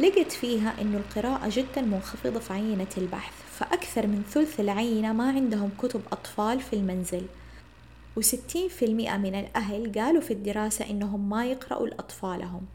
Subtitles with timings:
[0.00, 5.70] لقت فيها أن القراءة جدا منخفضة في عينة البحث فأكثر من ثلث العينة ما عندهم
[5.78, 7.26] كتب أطفال في المنزل.
[8.16, 12.66] وستين في المئة من الأهل قالوا في الدراسة إنهم ما يقرأوا لأطفالهم.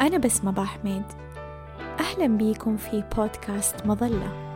[0.00, 1.04] أنا بسمة حميد
[2.00, 4.51] أهلا بيكم في بودكاست مظلة.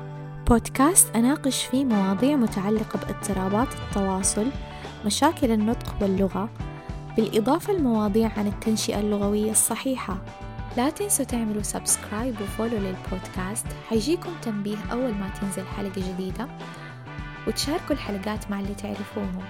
[0.49, 4.46] بودكاست أناقش فيه مواضيع متعلقة باضطرابات التواصل
[5.07, 6.49] مشاكل النطق واللغة
[7.17, 10.18] بالإضافة لمواضيع عن التنشئة اللغوية الصحيحة.
[10.77, 16.49] لا تنسوا تعملوا سبسكرايب وفولو للبودكاست حيجيكم تنبيه أول ما تنزل حلقة جديدة
[17.46, 19.45] وتشاركوا الحلقات مع اللي تعرفوهم.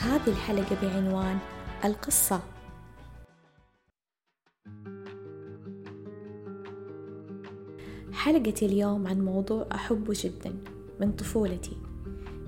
[0.00, 1.38] هذه الحلقة بعنوان
[1.84, 2.40] القصة.
[8.22, 10.54] حلقة اليوم عن موضوع أحبه جدا
[11.00, 11.76] من طفولتي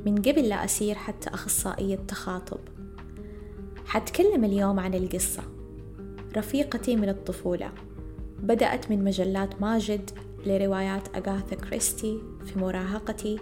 [0.06, 2.58] من قبل لا أصير حتى أخصائية تخاطب.
[3.86, 5.42] حتكلم اليوم عن القصة.
[6.36, 7.72] رفيقتي من الطفولة.
[8.42, 10.10] بدأت من مجلات ماجد
[10.46, 13.38] لروايات أغاثا كريستي في مراهقتي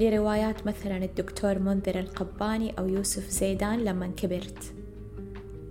[0.00, 4.74] لروايات مثلا الدكتور منذر القباني أو يوسف زيدان لما كبرت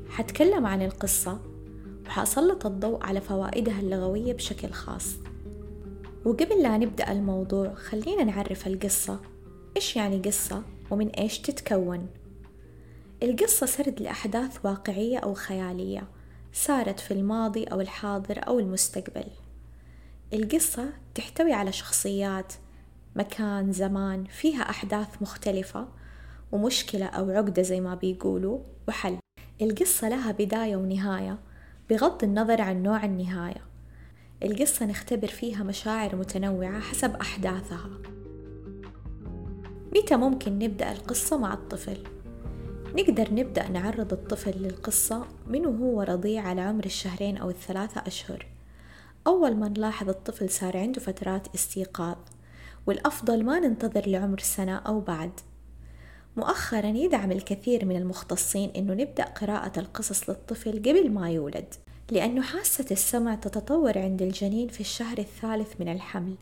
[0.10, 1.40] حتكلم عن القصة
[2.06, 5.16] وحأسلط الضوء على فوائدها اللغوية بشكل خاص.
[6.26, 9.20] وقبل لا نبدأ الموضوع خلينا نعرف القصة.
[9.76, 12.08] إيش يعني قصة؟ ومن إيش تتكون؟
[13.24, 16.08] القصة سرد لأحداث واقعية أو خيالية
[16.54, 19.26] صارت في الماضي أو الحاضر أو المستقبل.
[20.34, 22.54] القصة تحتوي على شخصيات
[23.16, 25.88] مكان زمان فيها أحداث مختلفة
[26.52, 29.18] ومشكلة أو عقدة زي ما بيقولوا وحل.
[29.62, 31.40] القصة لها بداية ونهاية
[31.90, 33.71] بغض النظر عن نوع النهاية.
[34.44, 37.90] القصة نختبر فيها مشاعر متنوعة حسب أحداثها.
[39.96, 41.98] متى ممكن نبدأ القصة مع الطفل؟
[42.96, 48.46] نقدر نبدأ نعرض الطفل للقصة من وهو رضيع على عمر الشهرين أو الثلاثة أشهر.
[49.28, 52.18] أول ما نلاحظ الطفل صار عنده فترات استيقاظ
[52.88, 55.32] والأفضل ما ننتظر لعمر سنة أو بعد.
[56.38, 61.74] مؤخرا يدعم الكثير من المختصين أنه نبدأ قراءة القصص للطفل قبل ما يولد.
[62.12, 66.36] لأنه حاسة السمع تتطور عند الجنين في الشهر الثالث من الحمل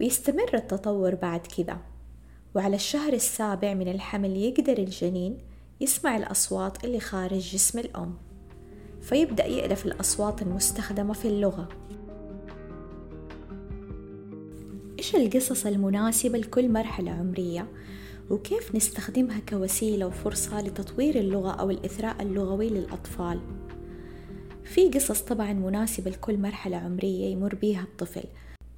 [0.00, 1.78] ويستمر التطور بعد كذا.
[2.54, 5.38] وعلى الشهر السابع من الحمل يقدر الجنين
[5.80, 8.14] يسمع الأصوات اللي خارج جسم الأم
[9.00, 11.68] فيبدأ يألف الأصوات المستخدمة في اللغة.
[14.98, 17.68] إيش القصص المناسبة لكل مرحلة عمرية؟
[18.30, 23.40] وكيف نستخدمها كوسيلة وفرصة لتطوير اللغة أو الإثراء اللغوي للأطفال؟
[24.66, 28.24] في قصص طبعا مناسبة لكل مرحلة عمرية يمر بيها الطفل.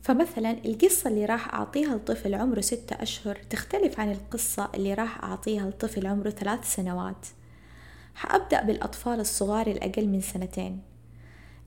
[0.03, 5.71] فمثلا القصة اللي راح أعطيها لطفل عمره ستة أشهر تختلف عن القصة اللي راح أعطيها
[5.71, 7.27] لطفل عمره ثلاث سنوات.
[8.15, 10.83] حأبدأ بالأطفال الصغار الأقل من سنتين.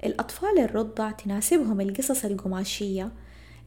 [0.04, 3.12] الأطفال الرضع تناسبهم القصص القماشية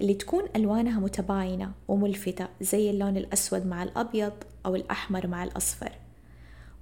[0.01, 4.33] اللي تكون ألوانها متباينة وملفتة زي اللون الأسود مع الأبيض
[4.67, 6.04] أو الأحمر مع الأصفر.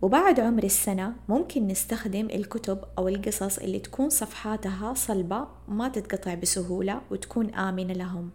[0.03, 7.01] وبعد عمر السنة ممكن نستخدم الكتب أو القصص اللي تكون صفحاتها صلبة ما تتقطع بسهولة
[7.11, 8.31] وتكون آمنة لهم.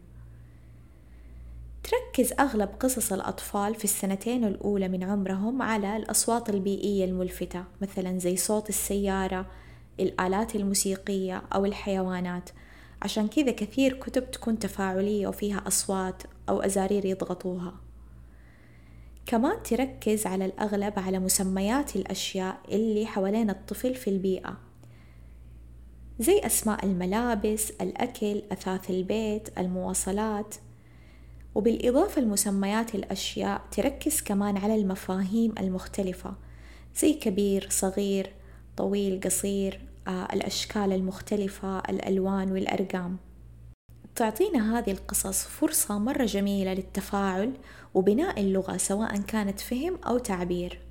[1.83, 8.37] تركز أغلب قصص الأطفال في السنتين الأولى من عمرهم على الأصوات البيئية الملفتة مثلا زي
[8.37, 9.45] صوت السيارة
[9.99, 12.49] الآلات الموسيقية أو الحيوانات.
[13.01, 17.86] عشان كذا كثير كتب تكون تفاعلية وفيها أصوات أو أزارير يضغطوها.
[19.27, 24.57] كمان تركز على الأغلب على مسميات الأشياء اللي حوالين الطفل في البيئة
[26.19, 30.55] زي أسماء الملابس، الأكل، أثاث البيت، المواصلات.
[31.55, 36.33] وبالإضافة لمسميات الأشياء تركز كمان على المفاهيم المختلفة
[36.95, 38.31] زي كبير، صغير،
[38.77, 43.17] طويل، قصير، آه، الأشكال المختلفة، الألوان والأرقام.
[44.17, 47.53] تعطينا هذه القصص فرصة مرة جميلة للتفاعل
[47.93, 50.81] وبناء اللغة سواء كانت فهم أو تعبير.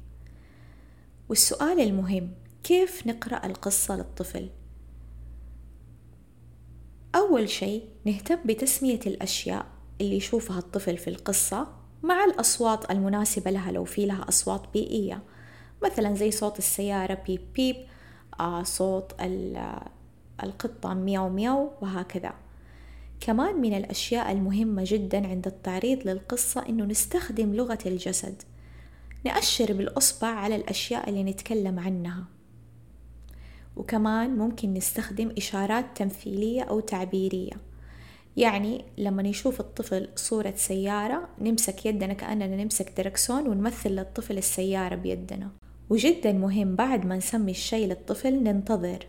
[1.29, 2.31] والسؤال المهم
[2.63, 4.51] كيف نقرأ القصة للطفل؟
[7.15, 9.67] أول شيء نهتم بتسمية الأشياء
[10.01, 11.69] اللي يشوفها الطفل في القصة
[12.03, 15.23] مع الأصوات المناسبة لها لو في لها أصوات بيئية.
[15.85, 17.77] مثلا زي صوت السيارة بيب بيب
[18.41, 19.13] آه صوت
[20.43, 22.46] القطة مياو مياو وهكذا.
[23.21, 28.43] كمان من الأشياء المهمة جدا عند التعريض للقصة إنه نستخدم لغة الجسد.
[29.25, 32.25] نأشر بالأصبع على الأشياء اللي نتكلم عنها.
[33.77, 37.53] وكمان ممكن نستخدم إشارات تمثيلية أو تعبيرية.
[38.37, 45.51] يعني لما نشوف الطفل صورة سيارة نمسك يدنا كأننا نمسك دركسون ونمثل للطفل السيارة بيدنا.
[45.91, 49.07] وجدا مهم بعد ما نسمي الشيء للطفل ننتظر.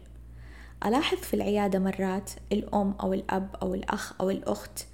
[0.86, 4.86] ألاحظ في العيادة مرات الأم أو الأب أو الأخ أو الأخت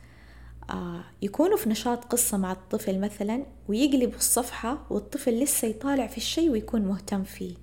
[0.69, 6.49] آه يكونوا في نشاط قصة مع الطفل مثلا ويقلبوا الصفحة والطفل لسه يطالع في الشيء
[6.49, 7.55] ويكون مهتم فيه.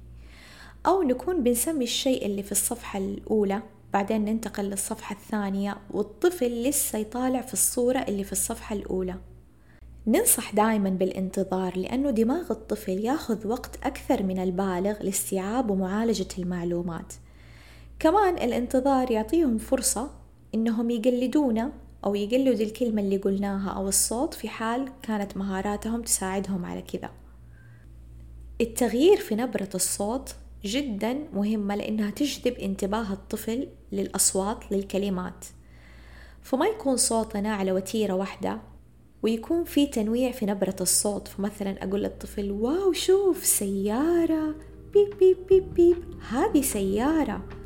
[0.87, 3.63] أو نكون بنسمي الشيء اللي في الصفحة الأولى
[3.93, 9.17] بعدين ننتقل للصفحة الثانية والطفل لسه يطالع في الصورة اللي في الصفحة الأولى.
[10.07, 17.13] ننصح دائما بالانتظار لأنه دماغ الطفل ياخذ وقت أكثر من البالغ لاستيعاب ومعالجة المعلومات.
[18.01, 20.11] كمان الانتظار يعطيهم فرصة
[20.55, 21.73] إنهم يقلدونا
[22.05, 27.11] أو يقلدوا الكلمة اللي قلناها أو الصوت في حال كانت مهاراتهم تساعدهم على كذا.
[28.61, 35.45] التغيير في نبرة الصوت جدا مهمة لأنها تجذب انتباه الطفل للأصوات للكلمات.
[36.43, 38.61] فما يكون صوتنا على وتيرة واحدة
[39.23, 41.29] ويكون في تنويع في نبرة الصوت.
[41.29, 44.55] فمثلا أقول للطفل واو شوف سيارة.
[44.93, 45.97] بيب بيب بيب بيب.
[46.29, 47.60] هذه سيارة.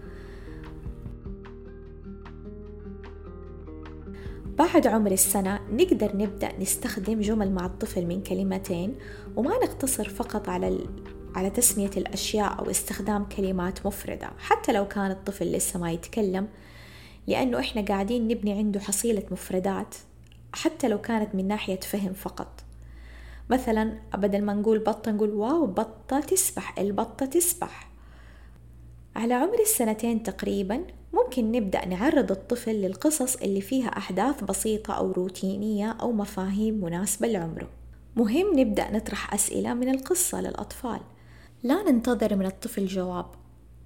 [4.59, 8.95] بعد عمر السنة نقدر نبدأ نستخدم جمل مع الطفل من كلمتين
[9.37, 10.79] وما نقتصر فقط على
[11.35, 16.49] على تسمية الأشياء أو استخدام كلمات مفردة حتى لو كان الطفل لسه ما يتكلم
[17.27, 19.95] لأنه إحنا قاعدين نبني عنده حصيلة مفردات
[20.53, 22.65] حتى لو كانت من ناحية فهم فقط.
[23.51, 27.94] مثلا بدل ما نقول بطة نقول واو بطة تسبح البطة تسبح.
[29.17, 35.91] على عمر السنتين تقريبا ممكن نبدأ نعرض الطفل للقصص اللي فيها أحداث بسيطة أو روتينية
[35.91, 37.69] أو مفاهيم مناسبة لعمره.
[38.17, 41.01] مهم نبدأ نطرح أسئلة من القصة للأطفال.
[41.63, 43.27] لا ننتظر من الطفل جواب.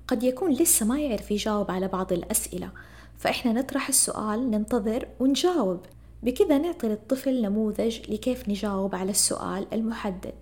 [0.08, 2.70] قد يكون لسه ما يعرف يجاوب على بعض الأسئلة.
[3.18, 5.80] فإحنا نطرح السؤال ننتظر ونجاوب.
[6.22, 10.34] بكذا نعطي للطفل نموذج لكيف نجاوب على السؤال المحدد.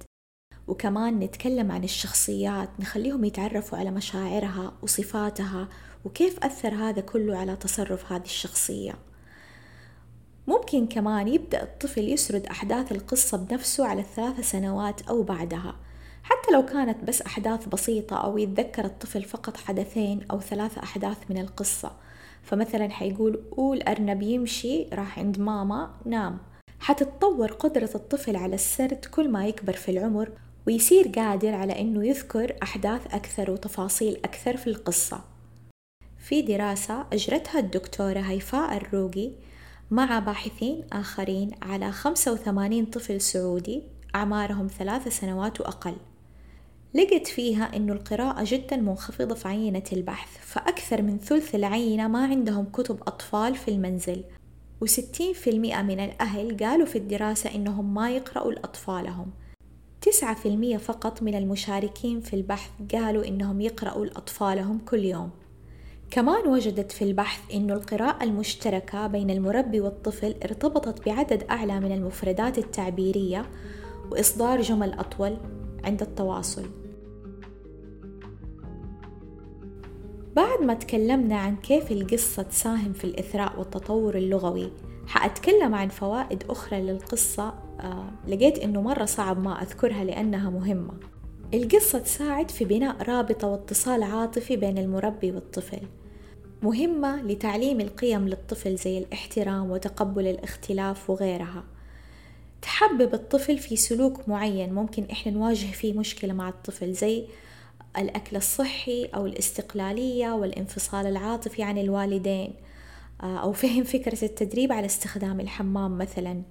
[0.68, 5.68] وكمان نتكلم عن الشخصيات نخليهم يتعرفوا على مشاعرها وصفاتها
[6.04, 8.94] وكيف أثر هذا كله على تصرف هذه الشخصية.
[10.46, 15.76] ممكن كمان يبدأ الطفل يسرد أحداث القصة بنفسه على الثلاث سنوات أو بعدها.
[16.22, 21.38] حتى لو كانت بس أحداث بسيطة أو يتذكر الطفل فقط حدثين أو ثلاث أحداث من
[21.38, 21.92] القصة.
[22.42, 26.38] فمثلا حيقول قول أرنب يمشي راح عند ماما نام.
[26.80, 30.30] حتتطور قدرة الطفل على السرد كل ما يكبر في العمر
[30.66, 35.20] ويصير قادر على أنه يذكر أحداث أكثر وتفاصيل أكثر في القصة.
[36.18, 39.30] في دراسة أجرتها الدكتورة هيفاء الروقي
[39.90, 43.82] مع باحثين آخرين على 85 طفل سعودي
[44.14, 45.96] أعمارهم ثلاث سنوات وأقل.
[46.94, 52.64] لقت فيها أنه القراءة جدا منخفضة في عينة البحث فأكثر من ثلث العينة ما عندهم
[52.64, 54.24] كتب أطفال في المنزل.
[54.80, 59.30] وستين في المئة من الأهل قالوا في الدراسة إنهم ما يقرأوا لأطفالهم.
[60.06, 65.30] تسعة في المية فقط من المشاركين في البحث قالوا إنهم يقرأوا لأطفالهم كل يوم.
[66.10, 72.58] كمان وجدت في البحث أن القراءة المشتركة بين المربي والطفل ارتبطت بعدد أعلى من المفردات
[72.58, 73.46] التعبيرية
[74.10, 75.36] وإصدار جمل أطول
[75.84, 76.64] عند التواصل.
[80.36, 84.72] بعد ما تكلمنا عن كيف القصة تساهم في الإثراء والتطور اللغوي
[85.06, 87.65] حأتكلم عن فوائد أخرى للقصة
[88.28, 90.94] لقيت إنه مرة صعب ما أذكرها لأنها مهمة.
[91.54, 95.80] القصة تساعد في بناء رابطة واتصال عاطفي بين المربي والطفل.
[96.62, 101.64] مهمة لتعليم القيم للطفل زي الاحترام وتقبل الاختلاف وغيرها.
[102.62, 107.24] تحبب الطفل في سلوك معين ممكن إحنا نواجه فيه مشكلة مع الطفل زي
[107.98, 112.54] الأكل الصحي أو الاستقلالية والانفصال العاطفي عن الوالدين
[113.22, 116.42] آه، أو فهم فكرة التدريب على استخدام الحمام مثلا.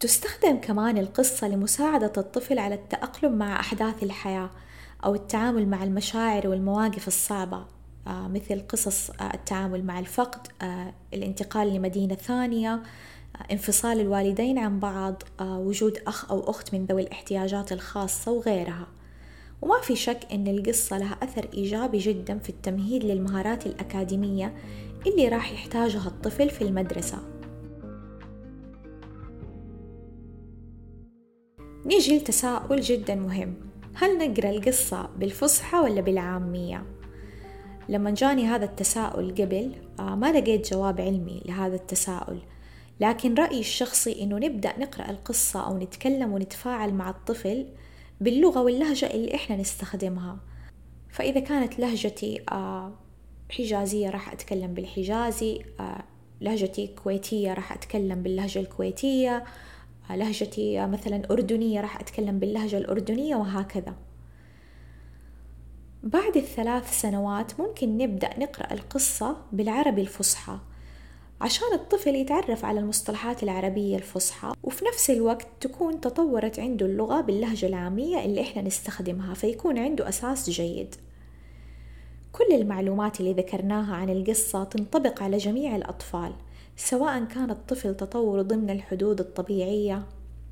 [0.00, 4.50] تستخدم كمان القصة لمساعدة الطفل على التأقلم مع أحداث الحياة
[5.04, 7.64] أو التعامل مع المشاعر والمواقف الصعبة.
[8.06, 10.46] آه، مثل قصص آه، التعامل مع الفقد
[11.14, 12.82] الانتقال لمدينة ثانية
[13.52, 18.86] انفصال الوالدين عن بعض وجود أخ أو أخت من ذوي الاحتياجات الخاصة وغيرها.
[19.62, 24.54] وما في شك أن القصة لها أثر إيجابي جدا في التمهيد للمهارات الأكاديمية
[25.06, 27.18] اللي راح يحتاجها الطفل في المدرسة.
[31.86, 33.54] نيجي لتساؤل جدا مهم.
[33.94, 36.84] هل نقرأ القصة بالفصحى ولا بالعامية؟
[37.88, 42.38] لما جاني هذا التساؤل قبل آه، ما لقيت جواب علمي لهذا التساؤل.
[43.00, 47.66] لكن رأيي الشخصي إنه نبدأ نقرأ القصة أو نتكلم ونتفاعل مع الطفل
[48.20, 50.38] باللغة واللهجة اللي إحنا نستخدمها.
[51.10, 52.92] فإذا كانت لهجتي آه،
[53.50, 56.04] حجازية راح أتكلم بالحجازي آه،
[56.40, 59.44] لهجتي كويتية راح أتكلم باللهجة الكويتية
[60.10, 63.94] لهجتي مثلا أردنية راح أتكلم باللهجة الأردنية وهكذا.
[66.02, 70.58] بعد الثلاث سنوات ممكن نبدأ نقرأ القصة بالعربي الفصحى
[71.40, 77.66] عشان الطفل يتعرف على المصطلحات العربية الفصحى وفي نفس الوقت تكون تطورت عنده اللغة باللهجة
[77.66, 80.94] العامية اللي إحنا نستخدمها فيكون عنده أساس جيد.
[82.32, 86.32] كل المعلومات اللي ذكرناها عن القصة تنطبق على جميع الأطفال.
[86.76, 90.06] سواء كان الطفل تطور ضمن الحدود الطبيعية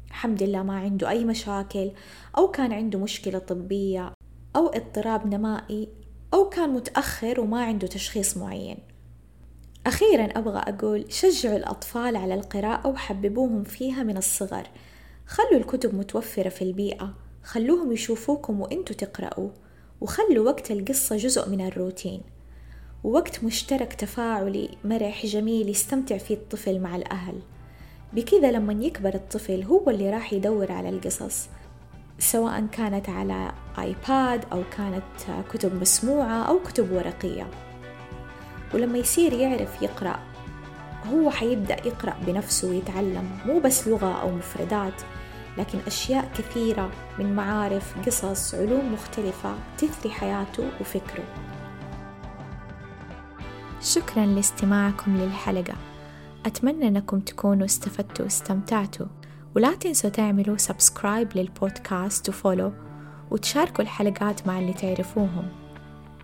[0.08, 1.90] الحمد لله ما عنده أي مشاكل
[2.38, 4.12] أو كان عنده مشكلة طبية
[4.56, 5.88] أو اضطراب نمائي
[6.34, 8.78] أو كان متأخر وما عنده تشخيص معين.
[9.86, 14.68] أخيرا أبغى أقول شجعوا الأطفال على القراءة وحببوهم فيها من الصغر.
[15.26, 19.50] خلوا الكتب متوفرة في البيئة خلوهم يشوفوكم وإنتوا تقرأوا
[20.00, 22.20] وخلوا وقت القصة جزء من الروتين.
[23.04, 27.34] ووقت مشترك تفاعلي مرح جميل يستمتع فيه الطفل مع الأهل.
[28.12, 31.48] بكذا لما يكبر الطفل هو اللي راح يدور على القصص
[32.18, 37.46] سواء كانت على آيباد أو كانت كتب مسموعة أو كتب ورقية.
[38.74, 40.18] ولما يصير يعرف يقرأ
[41.12, 45.02] هو حيبدأ يقرأ بنفسه ويتعلم مو بس لغة أو مفردات
[45.58, 51.24] لكن أشياء كثيرة من معارف قصص علوم مختلفة تثري حياته وفكره.
[53.82, 55.74] شكرا لاستماعكم للحلقة.
[56.46, 59.06] أتمنى أنكم تكونوا استفدتوا واستمتعتوا.
[59.56, 62.72] ولا تنسوا تعملوا سبسكرايب للبودكاست وفولو
[63.30, 65.48] وتشاركوا الحلقات مع اللي تعرفوهم.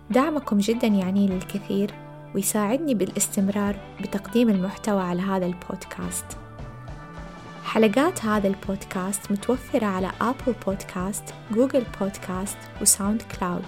[0.09, 1.93] دعمكم جدا يعني للكثير
[2.35, 6.25] ويساعدني بالاستمرار بتقديم المحتوى على هذا البودكاست.
[7.63, 13.65] حلقات هذا البودكاست متوفرة على أبل بودكاست، جوجل بودكاست وساوند كلاود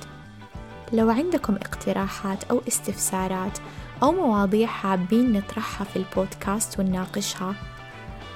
[0.93, 3.57] لو عندكم اقتراحات أو استفسارات
[4.03, 7.55] أو مواضيع حابين نطرحها في البودكاست ونناقشها.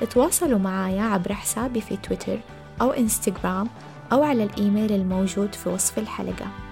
[0.10, 2.40] تواصلوا معايا عبر حسابي في تويتر
[2.82, 3.68] أو إنستغرام
[4.12, 6.65] أو على الإيميل الموجود في وصف الحلقة.